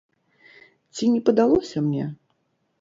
[0.95, 2.05] Ці не падалося мне?